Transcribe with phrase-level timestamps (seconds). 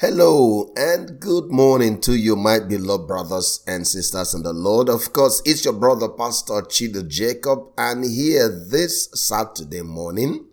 [0.00, 4.88] Hello and good morning to you, my beloved brothers and sisters in the Lord.
[4.88, 10.46] Of course, it's your brother, Pastor Chido Jacob, and here this Saturday morning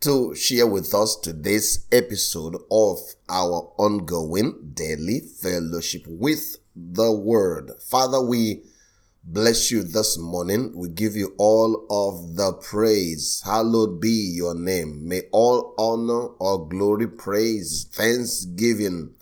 [0.00, 2.98] to share with us today's episode of
[3.30, 7.72] our ongoing daily fellowship with the Word.
[7.88, 8.62] Father, we
[9.24, 10.72] bless you this morning.
[10.74, 13.42] We give you all of the praise.
[13.44, 15.08] Hallowed be your name.
[15.08, 19.14] May all honor, all glory, praise, thanksgiving,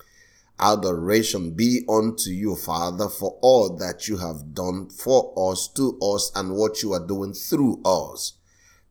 [0.59, 6.32] adoration be unto you, Father, for all that you have done for us, to us,
[6.35, 8.35] and what you are doing through us.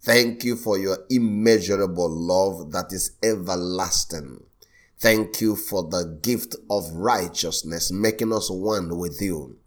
[0.02, 4.44] Thank you for your immeasurable love that is everlasting.
[4.97, 9.57] Thank you for the gift of righteousness, making us one with you.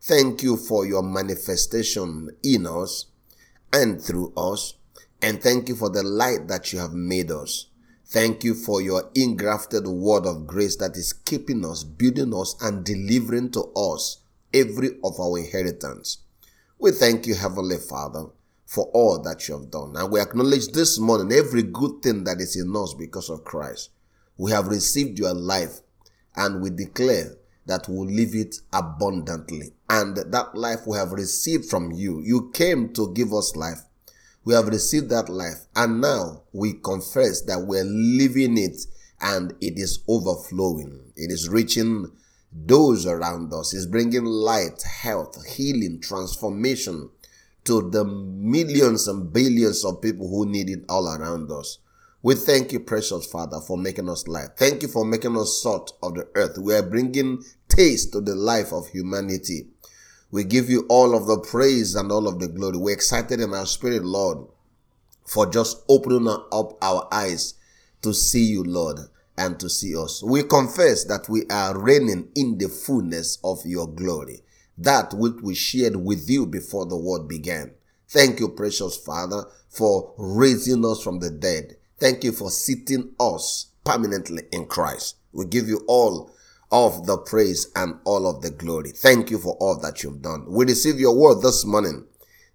[0.00, 3.06] Thank you for your manifestation in us
[3.72, 4.74] and through us.
[5.22, 7.66] And thank you for the light that you have made us.
[8.08, 12.84] Thank you for your ingrafted word of grace that is keeping us, building us, and
[12.84, 14.18] delivering to us
[14.54, 16.18] every of our inheritance.
[16.78, 18.26] We thank you, Heavenly Father,
[18.64, 19.96] for all that you have done.
[19.96, 23.90] And we acknowledge this morning every good thing that is in us because of Christ.
[24.36, 25.80] We have received your life
[26.36, 27.36] and we declare
[27.66, 29.72] that will live it abundantly.
[29.88, 32.20] And that life we have received from you.
[32.24, 33.82] You came to give us life.
[34.44, 35.66] We have received that life.
[35.74, 38.86] And now we confess that we're living it
[39.20, 41.12] and it is overflowing.
[41.16, 42.12] It is reaching
[42.52, 43.74] those around us.
[43.74, 47.10] It's bringing light, health, healing, transformation
[47.64, 51.78] to the millions and billions of people who need it all around us.
[52.26, 54.56] We thank you, precious Father, for making us light.
[54.56, 56.58] Thank you for making us salt of the earth.
[56.58, 59.68] We are bringing taste to the life of humanity.
[60.32, 62.78] We give you all of the praise and all of the glory.
[62.78, 64.38] We're excited in our spirit, Lord,
[65.24, 67.54] for just opening up our eyes
[68.02, 68.98] to see you, Lord,
[69.38, 70.20] and to see us.
[70.20, 74.42] We confess that we are reigning in the fullness of your glory,
[74.76, 77.74] that which we shared with you before the world began.
[78.08, 81.76] Thank you, precious Father, for raising us from the dead.
[81.98, 85.16] Thank you for seating us permanently in Christ.
[85.32, 86.30] We give you all
[86.70, 88.90] of the praise and all of the glory.
[88.90, 90.44] Thank you for all that you've done.
[90.46, 92.06] We receive your word this morning.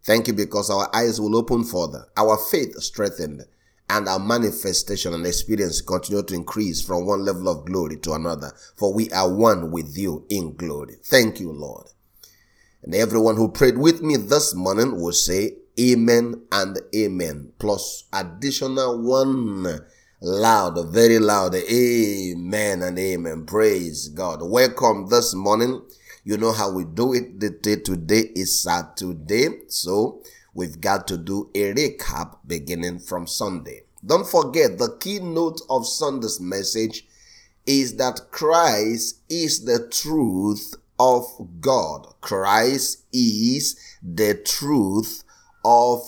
[0.03, 3.45] Thank you because our eyes will open further, our faith strengthened,
[3.89, 8.51] and our manifestation and experience continue to increase from one level of glory to another.
[8.75, 10.95] For we are one with you in glory.
[11.03, 11.87] Thank you, Lord.
[12.83, 17.53] And everyone who prayed with me this morning will say, Amen and Amen.
[17.57, 19.79] Plus additional one
[20.21, 21.55] loud, very loud.
[21.55, 23.45] Amen and Amen.
[23.45, 24.41] Praise God.
[24.43, 25.81] Welcome this morning.
[26.23, 27.39] You know how we do it.
[27.39, 29.61] The day today is Saturday.
[29.69, 30.21] So
[30.53, 33.83] we've got to do a recap beginning from Sunday.
[34.05, 37.07] Don't forget the keynote of Sunday's message
[37.65, 41.25] is that Christ is the truth of
[41.61, 42.07] God.
[42.19, 45.23] Christ is the truth
[45.63, 46.01] of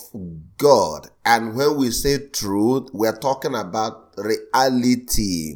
[0.58, 1.08] God.
[1.24, 5.54] And when we say truth, we're talking about reality.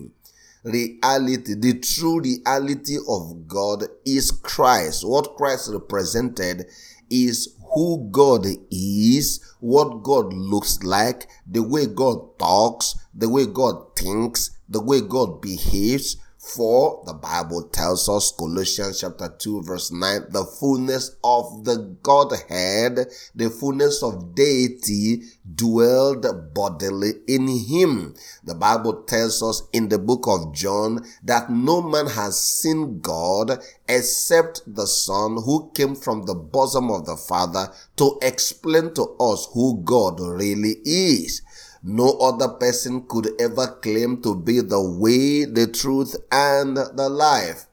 [0.65, 5.07] Reality, the true reality of God is Christ.
[5.07, 6.67] What Christ represented
[7.11, 13.97] is who God is, what God looks like, the way God talks, the way God
[13.97, 20.27] thinks, the way God behaves, for the Bible tells us, Colossians chapter 2 verse 9,
[20.31, 25.23] the fullness of the Godhead, the fullness of deity
[25.53, 28.15] dwelled bodily in him.
[28.45, 33.61] The Bible tells us in the book of John that no man has seen God
[33.89, 39.49] except the Son who came from the bosom of the Father to explain to us
[39.55, 41.43] who God really is.
[41.83, 47.67] No other person could ever claim to be the way, the truth, and the life.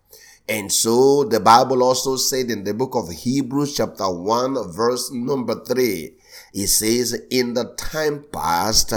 [0.48, 5.56] And so the Bible also said in the book of Hebrews chapter 1 verse number
[5.66, 6.14] 3,
[6.56, 8.94] it says, in the time past,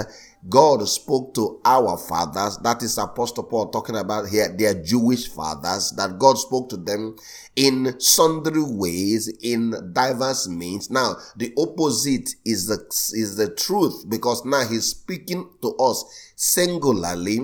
[0.49, 5.93] God spoke to our fathers, that is Apostle Paul talking about here, their Jewish fathers,
[5.97, 7.17] that God spoke to them
[7.57, 10.89] in sundry ways, in diverse means.
[10.89, 12.79] Now, the opposite is the,
[13.19, 17.41] is the truth because now he's speaking to us singularly.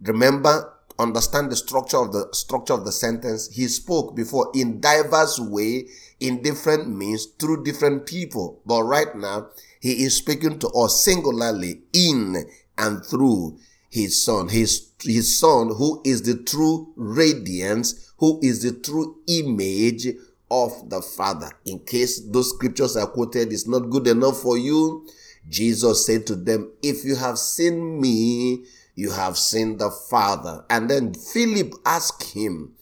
[0.00, 3.50] Remember, understand the structure of the structure of the sentence.
[3.50, 5.86] He spoke before in diverse way,
[6.20, 8.60] in different means, through different people.
[8.66, 9.48] But right now,
[9.80, 12.44] he is speaking to us singularly in
[12.76, 13.58] and through
[13.88, 14.48] his son.
[14.48, 20.06] His, his son who is the true radiance, who is the true image
[20.50, 21.50] of the Father.
[21.64, 25.06] In case those scriptures are quoted is not good enough for you,
[25.48, 28.64] Jesus said to them, if you have seen me,
[29.00, 30.64] you have seen the Father.
[30.68, 32.74] And then Philip asked him,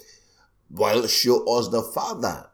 [0.69, 2.51] Well, show us the Father.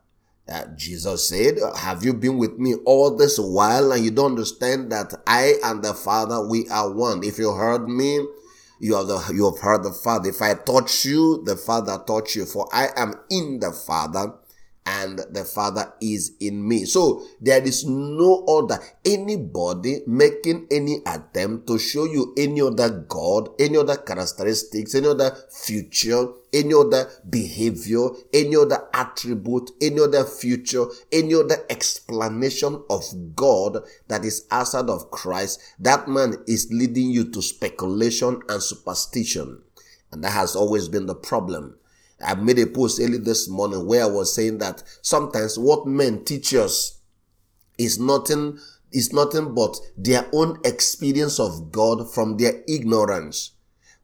[0.46, 4.93] Uh, Jesus said, Have you been with me all this while and you don't understand
[4.93, 7.25] that I and the Father, we are one?
[7.25, 8.26] If you heard me,
[8.78, 10.28] you are the, you have heard the Father.
[10.28, 12.44] If I touch you, the Father touch you.
[12.44, 14.34] For I am in the Father
[14.86, 16.84] and the Father is in me.
[16.84, 23.48] So there is no other, anybody making any attempt to show you any other God,
[23.58, 30.84] any other characteristics, any other future, any other behavior, any other attribute, any other future,
[31.10, 33.04] any other explanation of
[33.34, 33.78] God
[34.08, 39.62] that is outside of Christ, that man is leading you to speculation and superstition.
[40.12, 41.78] And that has always been the problem.
[42.25, 46.25] I made a post early this morning where I was saying that sometimes what men
[46.25, 47.00] teach us
[47.79, 48.59] is nothing
[48.93, 53.50] is nothing but their own experience of God from their ignorance.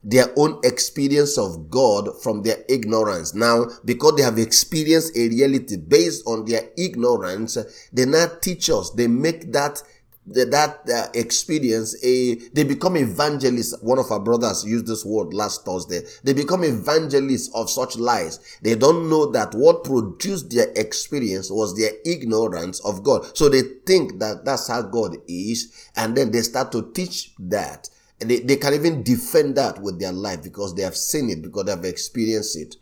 [0.02, 3.34] Their own experience of God from their ignorance.
[3.34, 7.56] Now, because they have experienced a reality based on their ignorance,
[7.92, 9.80] they now teach us, they make that
[10.26, 13.74] that uh, experience a they become evangelists.
[13.80, 16.02] One of our brothers used this word last thursday.
[16.22, 18.38] They become evangelists of such lies.
[18.62, 23.36] They don't know that what produced their experience was their ignorance of god.
[23.36, 27.88] So they think that that's how god is and then they start to teach that.
[28.20, 31.40] And they, they can even defend that with their life because they have seen it
[31.40, 32.76] because they have experienced it.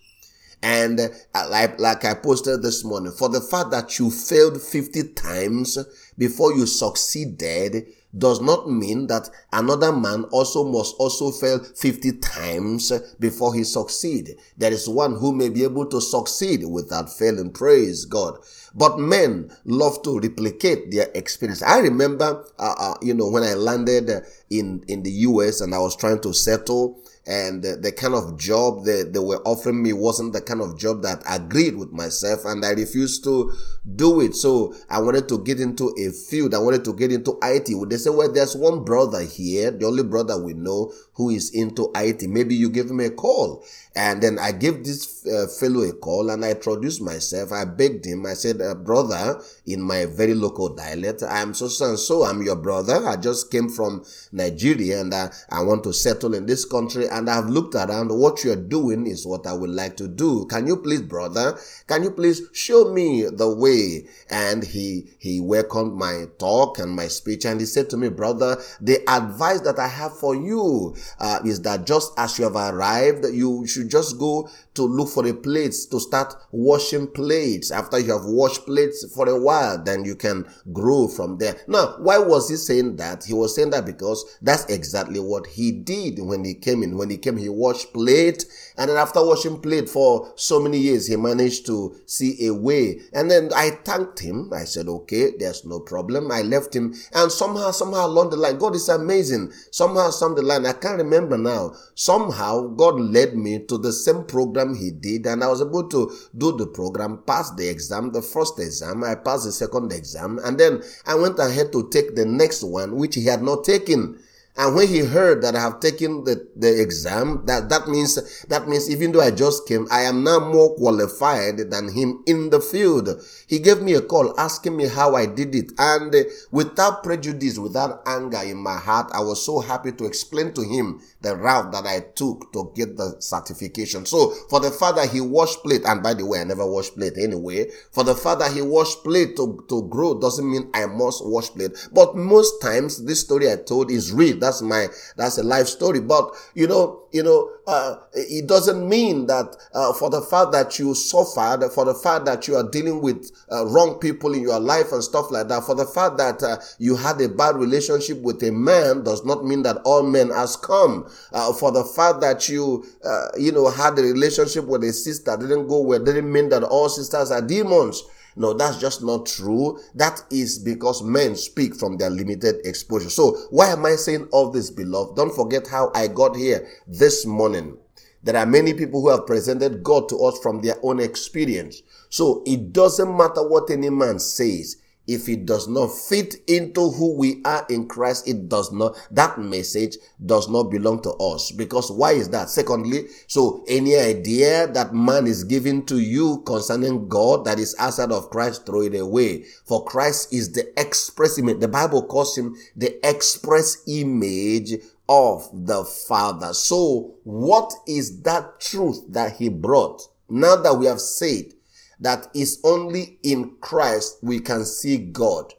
[0.62, 5.12] And uh, like, like I posted this morning, for the fact that you failed 50
[5.12, 5.78] times
[6.18, 7.86] before you succeeded
[8.16, 14.34] does not mean that another man also must also fail 50 times before he succeed.
[14.56, 17.52] There is one who may be able to succeed without failing.
[17.52, 18.38] Praise God.
[18.74, 21.62] But men love to replicate their experience.
[21.62, 24.10] I remember, uh, uh, you know, when I landed
[24.50, 28.38] in, in the US and I was trying to settle and the, the, kind of
[28.38, 32.46] job that they were offering me wasn't the kind of job that agreed with myself
[32.46, 33.52] and I refused to
[33.96, 34.34] do it.
[34.34, 36.54] So I wanted to get into a field.
[36.54, 37.68] I wanted to get into IT.
[37.90, 41.92] They say, well, there's one brother here, the only brother we know who is into
[41.94, 42.22] IT.
[42.22, 43.62] Maybe you give him a call.
[43.94, 47.52] And then I gave this uh, fellow a call and I introduced myself.
[47.52, 48.24] I begged him.
[48.24, 52.24] I said, uh, brother, in my very local dialect, I am so, so and so.
[52.24, 53.06] I'm your brother.
[53.06, 54.04] I just came from
[54.38, 57.06] Nigeria and I, I want to settle in this country.
[57.08, 58.08] And I've looked around.
[58.08, 60.46] What you're doing is what I would like to do.
[60.46, 64.06] Can you please, brother, can you please show me the way?
[64.30, 67.44] And he, he welcomed my talk and my speech.
[67.44, 71.60] And he said to me, brother, the advice that I have for you uh, is
[71.62, 75.86] that just as you have arrived, you should just go to look for a place
[75.86, 77.70] to start washing plates.
[77.72, 81.56] After you have washed plates for a while, then you can grow from there.
[81.66, 83.24] Now, why was he saying that?
[83.24, 86.96] He was saying that because that's exactly what he did when he came in.
[86.96, 88.44] When he came, he washed plate.
[88.76, 93.00] And then after washing plate for so many years, he managed to see a way.
[93.12, 94.50] And then I thanked him.
[94.52, 96.30] I said, okay, there's no problem.
[96.30, 96.94] I left him.
[97.12, 99.52] And somehow, somehow along the line, God is amazing.
[99.72, 101.74] Somehow, some the line, I can't remember now.
[101.94, 106.12] Somehow, God led me to the same program he did, and I was able to
[106.36, 110.58] do the program, pass the exam, the first exam, I passed the second exam, and
[110.58, 114.17] then I went ahead to take the next one, which he had not taken.
[114.58, 118.66] And when he heard that I have taken the, the exam, that, that means, that
[118.66, 122.60] means even though I just came, I am now more qualified than him in the
[122.60, 123.08] field.
[123.46, 125.70] He gave me a call asking me how I did it.
[125.78, 126.12] And
[126.50, 131.00] without prejudice, without anger in my heart, I was so happy to explain to him
[131.20, 134.06] the route that I took to get the certification.
[134.06, 135.82] So for the father, he washed plate.
[135.84, 137.70] And by the way, I never wash plate anyway.
[137.92, 141.78] For the father, he washed plate to, to grow doesn't mean I must wash plate.
[141.92, 144.47] But most times, this story I told is real.
[144.48, 144.86] That's my,
[145.16, 146.00] that's a life story.
[146.00, 150.78] But, you know, you know, uh, it doesn't mean that uh, for the fact that
[150.78, 154.58] you suffered, for the fact that you are dealing with uh, wrong people in your
[154.58, 158.18] life and stuff like that, for the fact that uh, you had a bad relationship
[158.22, 161.06] with a man does not mean that all men has come.
[161.32, 165.36] Uh, for the fact that you, uh, you know, had a relationship with a sister
[165.36, 168.02] didn't go well, didn't mean that all sisters are demons.
[168.38, 169.80] No, that's just not true.
[169.94, 173.10] That is because men speak from their limited exposure.
[173.10, 175.16] So why am I saying all this, beloved?
[175.16, 177.76] Don't forget how I got here this morning.
[178.22, 181.82] There are many people who have presented God to us from their own experience.
[182.10, 184.76] So it doesn't matter what any man says
[185.08, 189.38] if it does not fit into who we are in Christ, it does not, that
[189.38, 191.50] message does not belong to us.
[191.50, 192.50] Because why is that?
[192.50, 198.12] Secondly, so any idea that man is giving to you concerning God that is outside
[198.12, 199.44] of Christ, throw it away.
[199.64, 201.60] For Christ is the express image.
[201.60, 204.74] The Bible calls him the express image
[205.08, 206.52] of the Father.
[206.52, 210.02] So what is that truth that he brought?
[210.28, 211.54] Now that we have said
[212.00, 215.54] that it's only in Christ we can see God.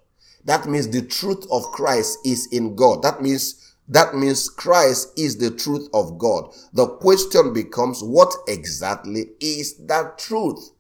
[0.45, 3.03] That means the truth of Christ is in God.
[3.03, 6.53] That means that means Christ is the truth of God.
[6.73, 10.71] The question becomes what exactly is that truth?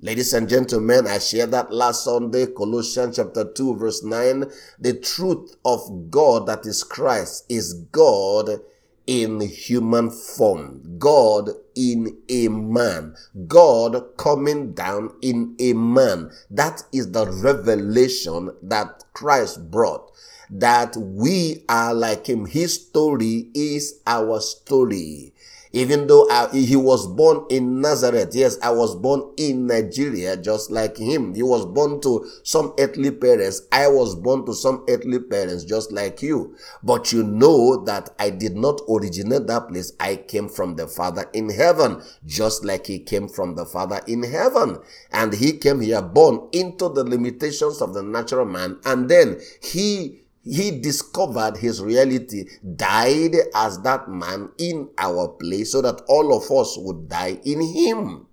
[0.00, 4.44] Ladies and gentlemen, I shared that last Sunday, Colossians chapter 2 verse 9.
[4.78, 8.60] The truth of God that is Christ is God
[9.06, 10.96] in human form.
[10.98, 13.14] God in a man.
[13.46, 16.30] God coming down in a man.
[16.50, 20.10] That is the revelation that Christ brought.
[20.50, 22.46] That we are like him.
[22.46, 25.32] His story is our story.
[25.76, 30.70] Even though I, he was born in Nazareth, yes, I was born in Nigeria just
[30.70, 31.34] like him.
[31.34, 33.60] He was born to some earthly parents.
[33.70, 36.56] I was born to some earthly parents just like you.
[36.82, 39.92] But you know that I did not originate that place.
[40.00, 44.22] I came from the Father in heaven, just like he came from the Father in
[44.22, 44.78] heaven.
[45.12, 48.78] And he came here born into the limitations of the natural man.
[48.86, 55.82] And then he he discovered his reality, died as that man in our place so
[55.82, 58.26] that all of us would die in him.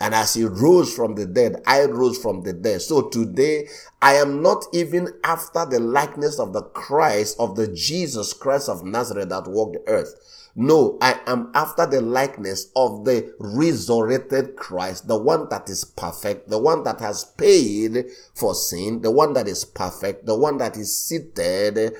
[0.00, 2.82] And as he rose from the dead, I rose from the dead.
[2.82, 3.68] So today,
[4.02, 8.84] I am not even after the likeness of the Christ, of the Jesus Christ of
[8.84, 10.43] Nazareth that walked the earth.
[10.56, 16.48] No, I am after the likeness of the resurrected Christ, the one that is perfect,
[16.48, 20.76] the one that has paid for sin, the one that is perfect, the one that
[20.76, 21.94] is seated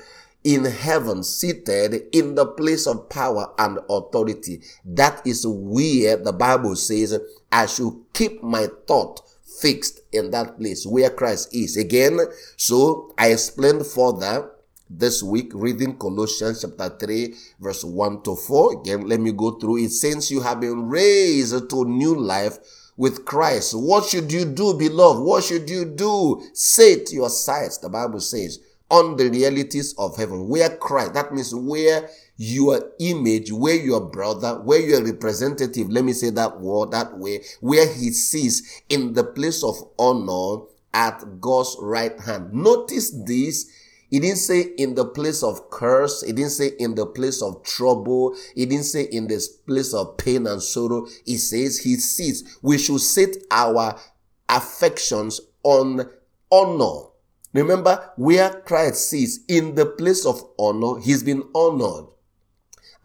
[0.45, 4.61] in heaven, seated in the place of power and authority.
[4.85, 7.19] That is where the Bible says,
[7.51, 9.21] I should keep my thought
[9.59, 11.75] fixed in that place where Christ is.
[11.75, 12.19] Again,
[12.55, 14.51] so I explained further
[14.89, 18.81] this week reading Colossians chapter 3 verse 1 to 4.
[18.81, 19.89] Again, let me go through it.
[19.89, 22.57] Since you have been raised to new life
[22.97, 25.23] with Christ, what should you do, beloved?
[25.23, 26.41] What should you do?
[26.53, 31.53] Set your sights, the Bible says, on the realities of heaven, where Christ, that means
[31.53, 37.17] where your image, where your brother, where your representative, let me say that word that
[37.17, 42.53] way, where he sees in the place of honor at God's right hand.
[42.53, 43.69] Notice this
[44.09, 46.21] he didn't say in the place of curse.
[46.21, 48.35] He didn't say in the place of trouble.
[48.53, 51.07] He didn't say in this place of pain and sorrow.
[51.25, 52.57] He says he sits.
[52.61, 53.99] We should set our
[54.47, 56.09] affections on
[56.51, 57.09] honor.
[57.53, 62.07] Remember where Christ sits in the place of honor, he's been honored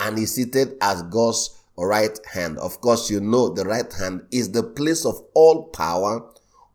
[0.01, 2.59] and he's seated as God's right hand.
[2.59, 6.29] Of course, you know the right hand is the place of all power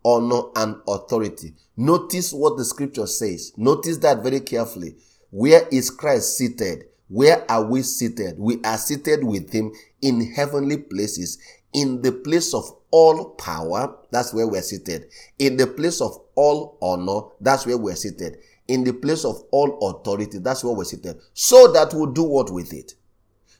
[0.06, 1.54] honor, and authority.
[1.76, 3.52] Notice what the scripture says.
[3.58, 4.96] Notice that very carefully.
[5.32, 6.86] Where is Christ seated?
[7.10, 8.40] Where are we seated?
[8.40, 11.40] We are seated with him in heavenly places,
[11.74, 13.98] in the place of all power.
[14.12, 15.08] That's where we're seated.
[15.40, 17.28] In the place of all honor.
[17.42, 18.38] That's where we're seated.
[18.68, 20.38] In the place of all authority.
[20.40, 21.18] That's where we're seated.
[21.34, 22.94] So that we'll do what with it?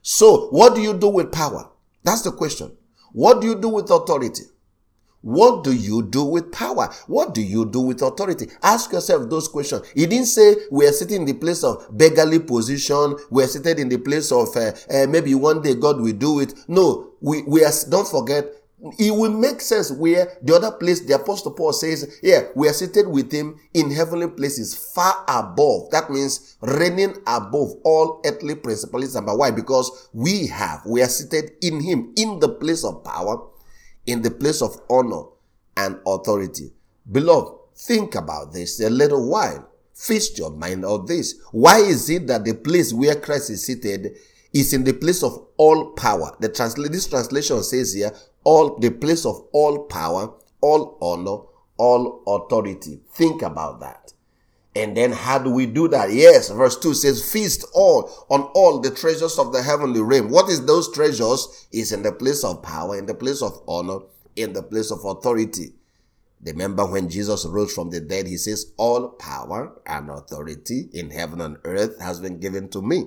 [0.02, 1.70] So, what do you do with power?
[2.04, 2.78] That's the question.
[3.12, 4.44] What do you do with authority?
[5.26, 6.94] What do you do with power?
[7.08, 8.48] What do you do with authority?
[8.62, 9.82] Ask yourself those questions.
[9.96, 13.16] He didn't say we are sitting in the place of beggarly position.
[13.32, 16.42] We are seated in the place of uh, uh, maybe one day God will do
[16.42, 16.54] it.
[16.68, 18.46] No, we, we are, don't forget,
[19.00, 22.74] it will make sense where the other place, the apostle Paul says, yeah, we are
[22.74, 25.90] seated with him in heavenly places far above.
[25.90, 29.16] That means reigning above all earthly principalities.
[29.16, 29.50] And why?
[29.50, 33.48] Because we have, we are seated in him in the place of power
[34.06, 35.24] in the place of honor
[35.78, 36.72] and authority.
[37.12, 39.70] Beloved, think about this a little while.
[39.94, 41.40] Feast your mind on this.
[41.52, 44.16] Why is it that the place where Christ is seated
[44.54, 46.36] is in the place of all power?
[46.40, 48.12] The transla- this translation says here,
[48.44, 51.44] all the place of all power, all honor,
[51.78, 53.02] all authority.
[53.14, 54.14] Think about that.
[54.76, 56.12] And then how do we do that?
[56.12, 60.30] Yes, verse 2 says, Feast all on all the treasures of the heavenly realm.
[60.30, 61.68] What is those treasures?
[61.72, 64.00] Is in the place of power, in the place of honor,
[64.36, 65.74] in the place of authority.
[66.44, 71.40] Remember when Jesus rose from the dead, he says, All power and authority in heaven
[71.40, 73.06] and earth has been given to me.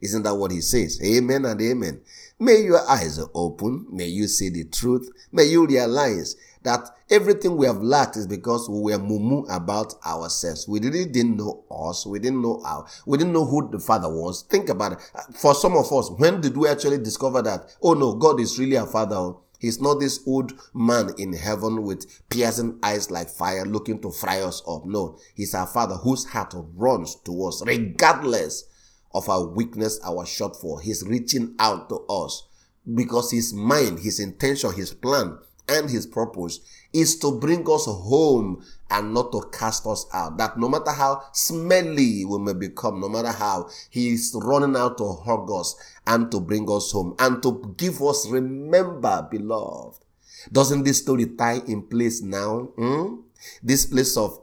[0.00, 1.00] Isn't that what he says?
[1.04, 2.00] Amen and amen.
[2.38, 3.86] May your eyes open.
[3.90, 5.10] May you see the truth.
[5.32, 10.66] May you realize that everything we have lacked is because we were mumu about ourselves.
[10.68, 12.06] We really didn't know us.
[12.06, 14.42] We didn't know our, we didn't know who the Father was.
[14.42, 14.98] Think about it.
[15.14, 17.76] Uh, for some of us, when did we actually discover that?
[17.82, 19.16] Oh no, God is really a Father.
[19.16, 19.42] Oh?
[19.58, 24.40] He's not this old man in heaven with piercing eyes like fire looking to fry
[24.40, 24.86] us up.
[24.86, 28.64] No, he's our Father whose heart runs to us regardless
[29.12, 30.80] of our weakness, our shortfall.
[30.80, 32.46] He's reaching out to us
[32.94, 35.38] because his mind, his intention, his plan,
[35.68, 36.60] and his purpose
[36.92, 40.38] is to bring us home and not to cast us out.
[40.38, 44.98] That no matter how smelly we may become, no matter how he is running out
[44.98, 50.04] to hug us and to bring us home and to give us, remember, beloved.
[50.50, 52.70] Doesn't this story tie in place now?
[52.76, 53.16] Hmm?
[53.62, 54.40] This place of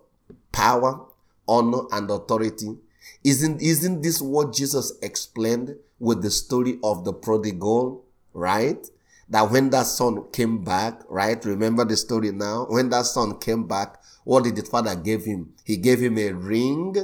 [0.51, 1.01] power,
[1.47, 2.77] honor, and authority.
[3.23, 8.03] Isn't, isn't this what Jesus explained with the story of the prodigal,
[8.33, 8.85] right?
[9.29, 11.43] That when that son came back, right?
[11.45, 12.67] Remember the story now?
[12.69, 15.53] When that son came back, what did the father give him?
[15.63, 16.95] He gave him a ring,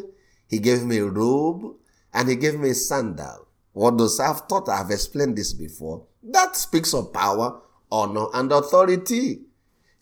[0.48, 1.76] he gave him a robe,
[2.14, 3.48] and he gave him a sandal.
[3.74, 6.06] What does I've thought I've explained this before?
[6.24, 7.62] That speaks of power,
[7.92, 9.42] honor, and authority.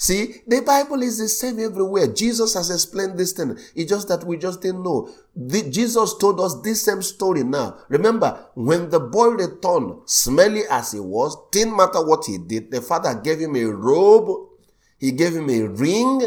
[0.02, 2.08] See, the Bible is the same everywhere.
[2.08, 3.58] Jesus has explained this thing.
[3.76, 5.10] It's just that we just didn't know.
[5.36, 7.78] The, Jesus told us this same story now.
[7.90, 12.82] Remember, when the boy returned, smelly as he was, didn't matter what he did, the
[12.82, 14.48] father gave him a robe,
[14.98, 16.22] he gave him a ring,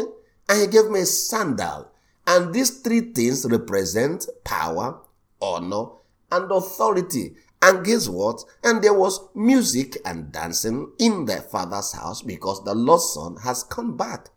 [0.47, 1.89] and he gave him a sandal.
[2.27, 4.99] And these three things represent power,
[5.41, 5.85] honor,
[6.31, 7.37] and authority.
[7.63, 8.43] And guess what?
[8.61, 13.63] And there was music and dancing in their father's house because the lost son has
[13.63, 14.27] come back.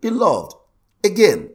[0.00, 0.54] Beloved,
[1.04, 1.50] again,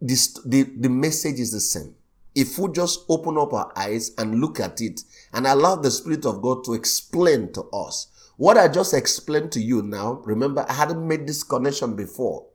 [0.00, 1.94] this, the, the message is the same.
[2.34, 5.02] If we just open up our eyes and look at it
[5.34, 8.06] and allow the Spirit of God to explain to us
[8.38, 12.46] what I just explained to you now, remember, I hadn't made this connection before.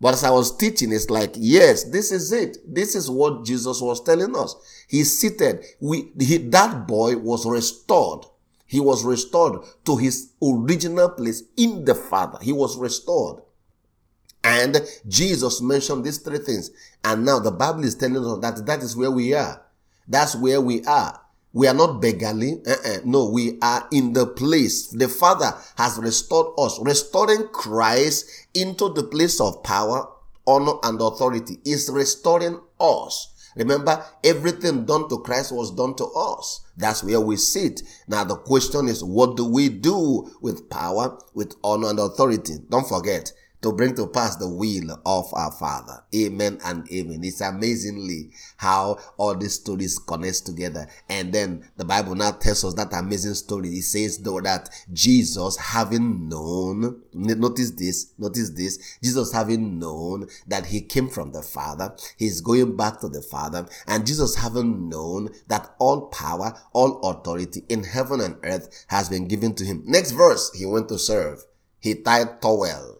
[0.00, 2.56] But as I was teaching, it's like, yes, this is it.
[2.66, 4.56] This is what Jesus was telling us.
[4.88, 5.64] He seated.
[5.78, 8.24] We, he, that boy was restored.
[8.66, 12.38] He was restored to his original place in the Father.
[12.40, 13.42] He was restored.
[14.42, 16.70] And Jesus mentioned these three things.
[17.04, 19.60] And now the Bible is telling us that that is where we are.
[20.08, 21.20] That's where we are.
[21.52, 22.60] We are not beggarly.
[22.66, 22.98] Uh-uh.
[23.04, 24.88] No, we are in the place.
[24.88, 30.08] The Father has restored us, restoring Christ into the place of power,
[30.46, 31.58] honor, and authority.
[31.64, 33.34] Is restoring us.
[33.56, 36.60] Remember, everything done to Christ was done to us.
[36.76, 37.82] That's where we sit.
[38.06, 42.54] Now the question is, what do we do with power, with honor and authority?
[42.68, 43.32] Don't forget,
[43.62, 46.02] to bring to pass the will of our Father.
[46.14, 47.20] Amen and amen.
[47.22, 50.88] It's amazingly how all these stories connect together.
[51.08, 53.68] And then the Bible now tells us that amazing story.
[53.68, 60.66] It says though that Jesus having known, notice this, notice this, Jesus having known that
[60.66, 65.30] he came from the Father, he's going back to the Father, and Jesus having known
[65.48, 69.82] that all power, all authority in heaven and earth has been given to him.
[69.86, 71.44] Next verse, he went to serve.
[71.78, 72.99] He tied towel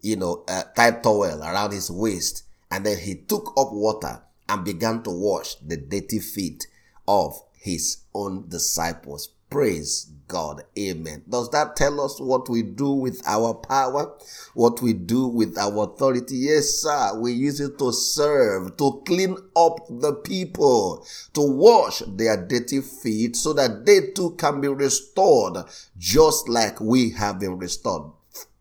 [0.00, 2.44] you know, a tight towel around his waist.
[2.70, 6.66] And then he took up water and began to wash the dirty feet
[7.06, 9.30] of his own disciples.
[9.48, 10.64] Praise God.
[10.76, 11.22] Amen.
[11.28, 14.12] Does that tell us what we do with our power?
[14.54, 16.36] What we do with our authority?
[16.36, 17.18] Yes, sir.
[17.18, 23.36] We use it to serve, to clean up the people, to wash their dirty feet
[23.36, 25.64] so that they too can be restored
[25.96, 28.10] just like we have been restored.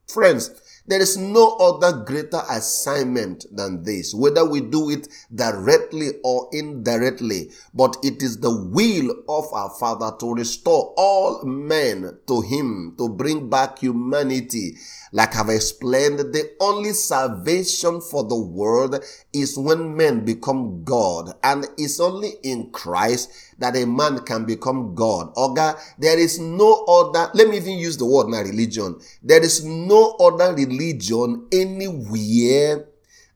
[0.08, 0.52] Friends,
[0.88, 7.52] there is no other greater assignment than this, whether we do it directly or indirectly,
[7.74, 13.10] but it is the will of our Father to restore all men to Him, to
[13.10, 14.78] bring back humanity.
[15.15, 19.01] Like I've explained, the only salvation for the world
[19.32, 24.93] is when men become God, and it's only in Christ that a man can become
[24.93, 25.34] God.
[25.36, 28.99] Oga, there is no other, let me even use the word now religion.
[29.23, 32.86] There is no other religion anywhere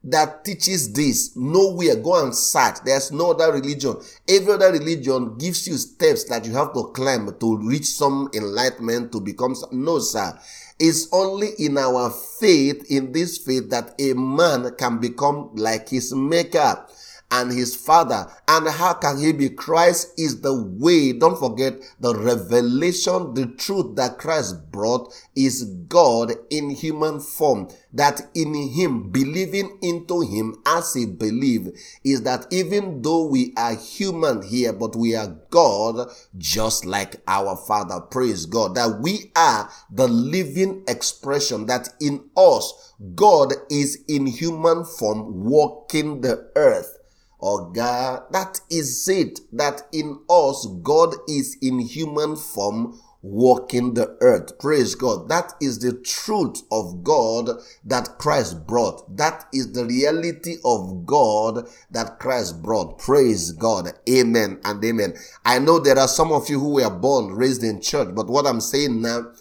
[0.04, 1.36] that teaches this.
[1.36, 1.96] Nowhere.
[1.96, 2.78] Go and search.
[2.86, 3.96] There's no other religion.
[4.28, 9.12] Every other religion gives you steps that you have to climb to reach some enlightenment
[9.12, 9.56] to become.
[9.72, 10.38] No, sir.
[10.80, 16.14] It's only in our faith, in this faith, that a man can become like his
[16.14, 16.86] maker
[17.32, 18.28] and his father.
[18.48, 19.50] And how can he be?
[19.50, 21.14] Christ is the way.
[21.14, 27.70] Don't forget the revelation, the truth that Christ brought is God in human form.
[27.94, 33.76] That in him, believing into him as he believed, is that even though we are
[33.76, 38.00] human here, but we are God, just like our father.
[38.00, 38.76] Praise God.
[38.76, 46.22] That we are the living expression that in us, God is in human form walking
[46.22, 46.99] the earth
[47.42, 49.40] Oh God, that is it.
[49.54, 54.58] That in us, God is in human form walking the earth.
[54.60, 55.30] Praise God.
[55.30, 57.50] That is the truth of God
[57.86, 59.18] that Christ brought.
[59.18, 62.98] That is the reality of God that Christ brought.
[62.98, 63.92] Praise God.
[64.10, 65.16] Amen and amen.
[65.46, 68.46] I know there are some of you who were born, raised in church, but what
[68.46, 69.32] I'm saying now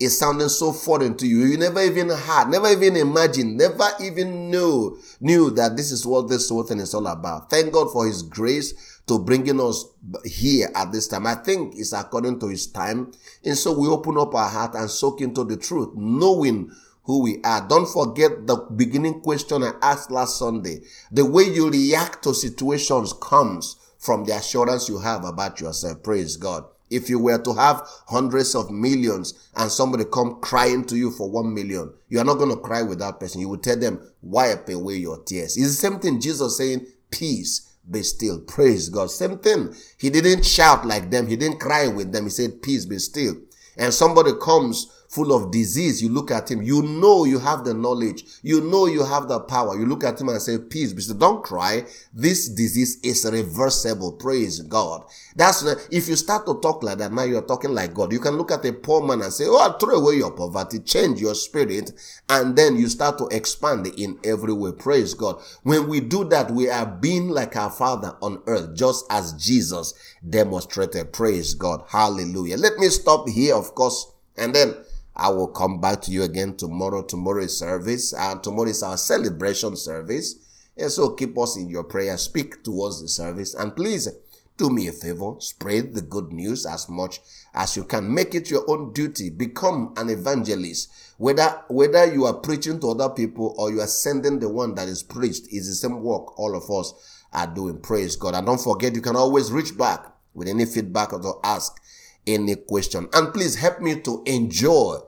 [0.00, 1.44] is sounding so foreign to you.
[1.44, 6.28] You never even had, never even imagined, never even knew, knew that this is what
[6.28, 7.50] this whole thing is all about.
[7.50, 9.86] Thank God for His grace to bringing us
[10.24, 11.26] here at this time.
[11.26, 13.12] I think it's according to his time.
[13.44, 16.70] And so we open up our heart and soak into the truth, knowing
[17.04, 17.66] who we are.
[17.66, 20.82] Don't forget the beginning question I asked last Sunday.
[21.10, 26.02] The way you react to situations comes from the assurance you have about yourself.
[26.02, 26.64] Praise God.
[26.90, 31.30] If you were to have hundreds of millions and somebody come crying to you for
[31.30, 33.40] one million, you are not going to cry with that person.
[33.40, 35.56] You will tell them, wipe away your tears.
[35.56, 38.40] It's the same thing Jesus saying, peace be still.
[38.40, 39.10] Praise God.
[39.10, 39.74] Same thing.
[39.98, 41.26] He didn't shout like them.
[41.26, 42.24] He didn't cry with them.
[42.24, 43.34] He said, peace be still.
[43.76, 47.72] And somebody comes full of disease, you look at him, you know you have the
[47.72, 49.78] knowledge, you know you have the power.
[49.78, 51.86] You look at him and say, peace, but don't cry.
[52.12, 54.12] This disease is reversible.
[54.12, 55.04] Praise God.
[55.34, 58.12] That's the, if you start to talk like that, now you're talking like God.
[58.12, 61.20] You can look at a poor man and say, oh, throw away your poverty, change
[61.20, 61.92] your spirit,
[62.28, 64.72] and then you start to expand in every way.
[64.72, 65.40] Praise God.
[65.62, 69.94] When we do that, we are being like our Father on earth, just as Jesus
[70.28, 71.12] demonstrated.
[71.12, 71.84] Praise God.
[71.88, 72.58] Hallelujah.
[72.58, 74.74] Let me stop here, of course, and then
[75.18, 77.02] I will come back to you again tomorrow.
[77.02, 80.36] Tomorrow is service, and tomorrow is our celebration service.
[80.76, 82.16] And so keep us in your prayer.
[82.16, 84.08] Speak towards the service, and please
[84.56, 85.34] do me a favor.
[85.40, 87.20] Spread the good news as much
[87.54, 88.12] as you can.
[88.14, 89.30] Make it your own duty.
[89.30, 90.92] Become an evangelist.
[91.16, 94.88] Whether whether you are preaching to other people or you are sending the one that
[94.88, 97.80] is preached, is the same work all of us are doing.
[97.80, 98.34] Praise God.
[98.34, 101.80] And don't forget, you can always reach back with any feedback or ask
[102.28, 103.08] any question.
[103.12, 104.98] And please help me to enjoy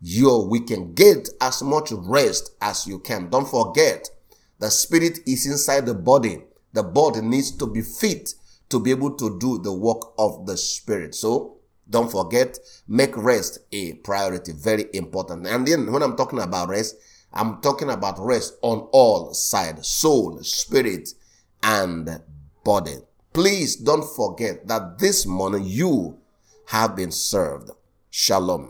[0.00, 0.94] your weekend.
[0.94, 3.28] Get as much rest as you can.
[3.28, 4.08] Don't forget,
[4.58, 6.42] the spirit is inside the body.
[6.72, 8.34] The body needs to be fit
[8.68, 11.14] to be able to do the work of the spirit.
[11.14, 11.56] So
[11.90, 14.52] don't forget, make rest a priority.
[14.52, 15.46] Very important.
[15.46, 16.96] And then when I'm talking about rest,
[17.32, 21.10] I'm talking about rest on all sides, soul, spirit,
[21.62, 22.20] and
[22.64, 22.96] body.
[23.32, 26.18] Please don't forget that this morning you
[26.68, 27.70] have been served.
[28.10, 28.66] Shalom.